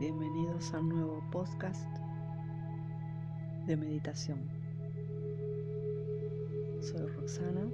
[0.00, 1.86] Bienvenidos a un nuevo podcast
[3.66, 4.40] de meditación.
[6.80, 7.68] Soy Roxana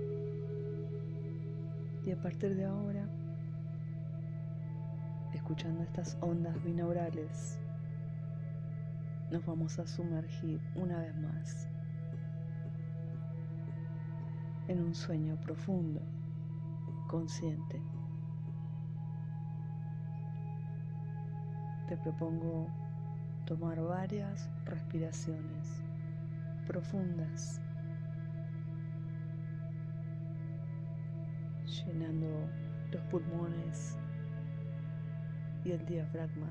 [2.05, 3.09] y a partir de ahora,
[5.35, 7.61] escuchando estas ondas binaurales,
[9.31, 11.69] nos vamos a sumergir una vez más
[14.67, 16.01] en un sueño profundo,
[17.07, 17.81] consciente.
[21.87, 22.67] Te propongo
[23.45, 25.83] tomar varias respiraciones
[26.67, 27.61] profundas,
[31.65, 32.27] llenando
[32.91, 33.97] los pulmones
[35.65, 36.49] y el diafragma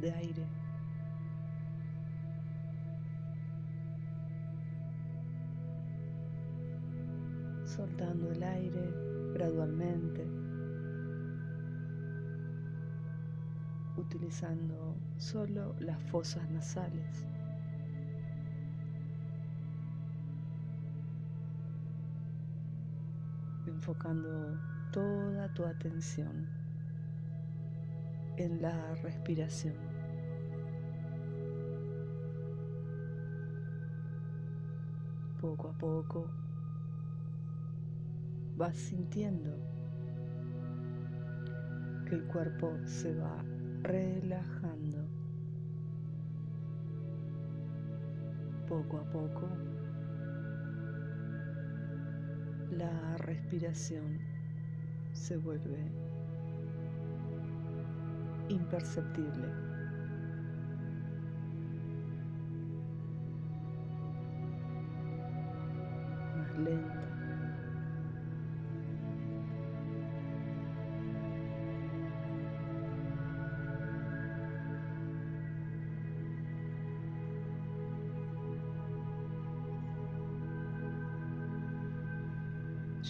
[0.00, 0.46] de aire.
[7.66, 8.90] soltando el aire
[9.34, 10.45] gradualmente.
[14.06, 17.26] Utilizando solo las fosas nasales.
[23.66, 24.58] enfocando
[24.92, 26.48] toda tu atención
[28.36, 29.74] en la respiración.
[35.40, 36.30] Poco a poco
[38.56, 39.50] vas sintiendo
[42.08, 43.55] que el cuerpo se va
[43.86, 44.98] relajando
[48.68, 49.48] poco a poco
[52.70, 54.18] la respiración
[55.12, 55.78] se vuelve
[58.48, 59.48] imperceptible.
[66.36, 67.15] Más lenta.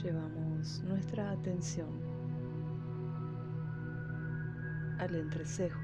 [0.03, 1.89] Llevamos nuestra atención
[4.99, 5.79] al entrecejo.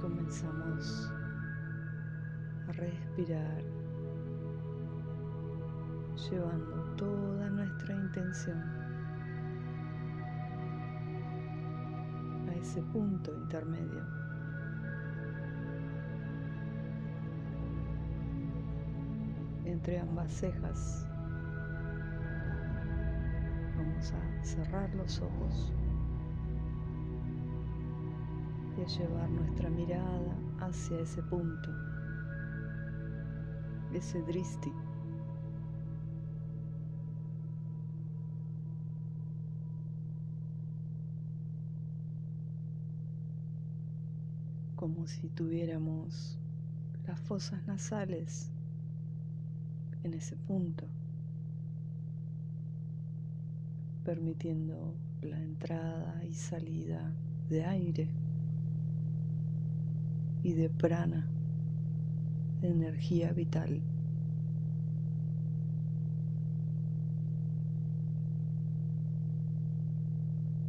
[0.00, 1.12] Comenzamos
[2.68, 3.62] a respirar,
[6.30, 8.58] llevando toda nuestra intención
[12.48, 14.27] a ese punto intermedio.
[19.78, 21.06] Entre ambas cejas.
[23.76, 25.72] Vamos a cerrar los ojos
[28.76, 31.70] y a llevar nuestra mirada hacia ese punto,
[33.94, 34.72] ese dristi.
[44.74, 46.38] como si tuviéramos
[47.04, 48.48] las fosas nasales
[50.08, 50.86] en ese punto,
[54.04, 57.12] permitiendo la entrada y salida
[57.50, 58.08] de aire
[60.42, 61.28] y de prana,
[62.62, 63.82] de energía vital.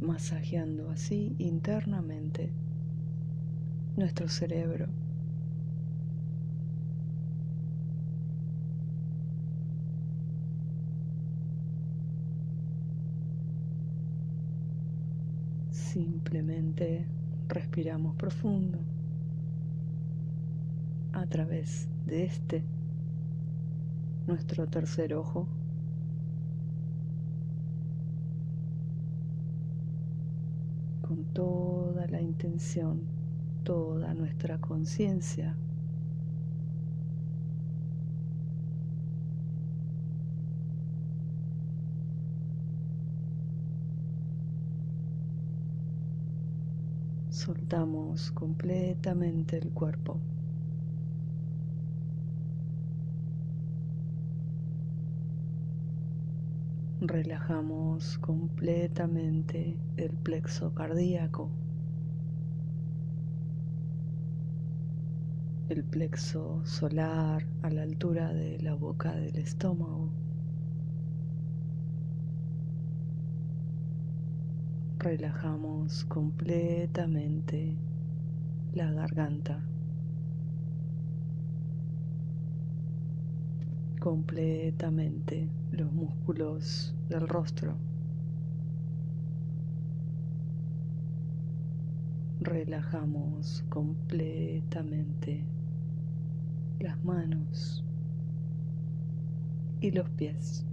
[0.00, 2.50] masajeando así internamente
[3.98, 4.86] nuestro cerebro
[15.92, 17.04] Simplemente
[17.48, 18.78] respiramos profundo
[21.12, 22.62] a través de este,
[24.28, 25.48] nuestro tercer ojo.
[31.02, 33.00] Con toda la intención,
[33.64, 35.56] toda nuestra conciencia
[47.30, 50.18] soltamos completamente el cuerpo.
[57.00, 61.48] Relajamos completamente el plexo cardíaco,
[65.68, 70.10] el plexo solar a la altura de la boca del estómago.
[75.00, 77.74] Relajamos completamente
[78.74, 79.64] la garganta,
[83.98, 87.76] completamente los músculos del rostro.
[92.42, 95.44] relajamos completamente
[96.78, 97.84] las manos
[99.82, 100.64] y los pies.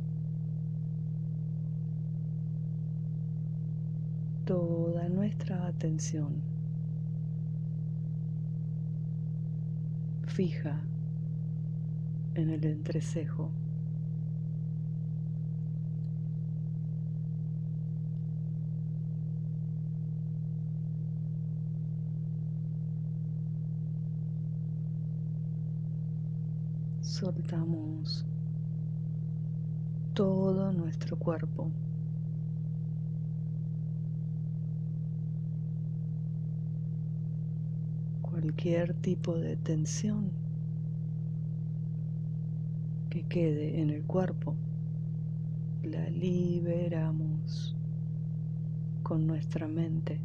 [4.48, 6.42] Toda nuestra atención
[10.26, 10.82] fija
[12.34, 13.52] en el entrecejo.
[27.02, 28.26] soltamos
[30.14, 31.72] todo nuestro cuerpo.
[38.48, 40.32] Cualquier tipo de tensión
[43.10, 44.56] que quede en el cuerpo,
[45.84, 47.76] la liberamos
[49.04, 50.22] con nuestra mente.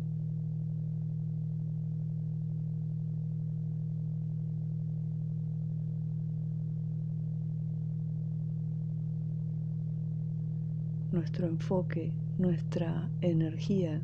[11.10, 14.00] nuestro enfoque, nuestra energía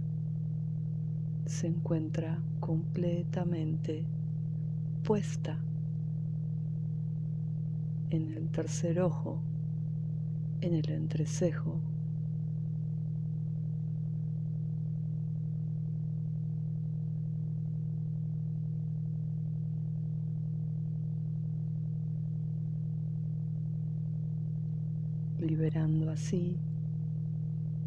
[1.49, 4.05] se encuentra completamente
[5.03, 5.59] puesta
[8.11, 9.41] en el tercer ojo,
[10.61, 11.81] en el entrecejo.
[25.39, 26.59] liberando así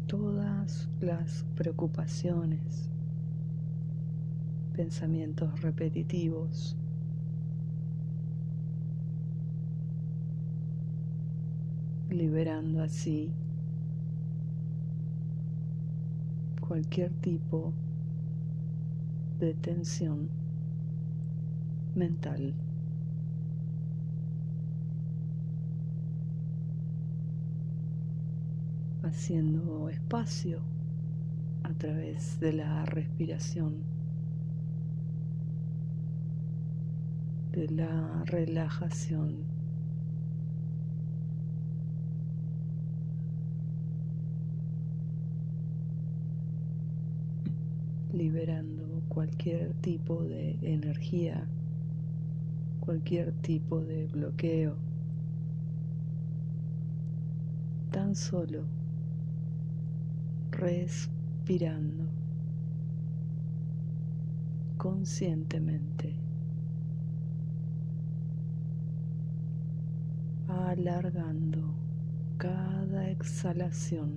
[0.06, 2.88] todas las preocupaciones,
[4.82, 6.76] pensamientos repetitivos.
[12.10, 13.30] liberando así
[16.66, 17.72] cualquier tipo
[19.38, 20.28] de tensión
[21.94, 22.52] mental.
[29.04, 30.58] haciendo espacio
[31.62, 34.01] a través de la respiración,
[37.52, 39.62] de la relajación.
[48.12, 51.46] liberando cualquier tipo de energía,
[52.80, 54.76] cualquier tipo de bloqueo,
[57.90, 58.64] tan solo
[60.50, 62.04] respirando
[64.76, 66.14] conscientemente,
[70.52, 71.74] alargando
[72.36, 74.10] cada exhalación.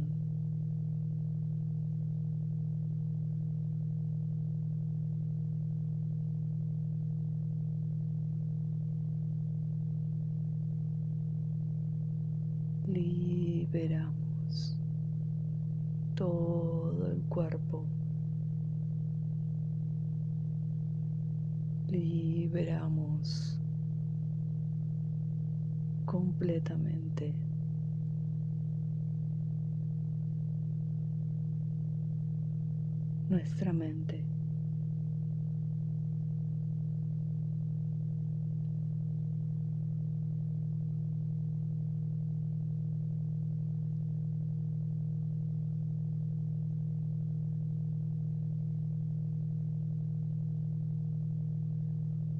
[12.88, 14.78] Liberamos
[16.16, 17.86] todo el cuerpo.
[21.90, 23.55] Liberamos
[26.06, 27.34] completamente.
[33.30, 34.24] nuestra mente.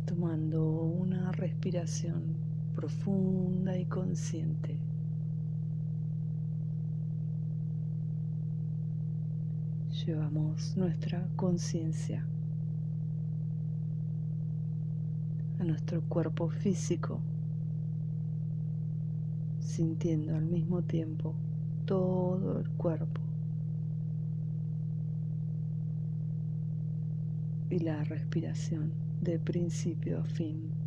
[0.06, 2.45] tomando una respiración
[2.76, 4.78] profunda y consciente.
[10.06, 12.28] Llevamos nuestra conciencia
[15.60, 17.22] a nuestro cuerpo físico,
[19.60, 21.34] sintiendo al mismo tiempo
[21.86, 23.22] todo el cuerpo
[27.70, 28.92] y la respiración
[29.22, 30.85] de principio a fin.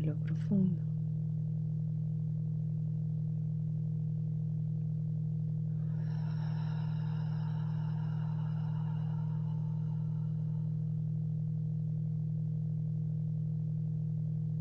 [0.00, 0.80] Profundo.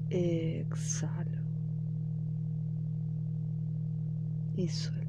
[0.10, 1.40] Exhalo
[4.58, 5.01] y.